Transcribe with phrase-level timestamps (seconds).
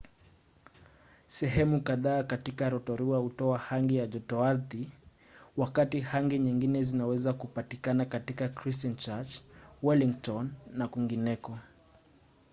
[1.27, 4.91] sehemu kadhaa katika rotorua hutoa hangi ya jotoardhi
[5.57, 9.39] wakati hangi nyingine zinaweza kupatikana katika christchurch
[9.83, 11.57] wellington na kwingineko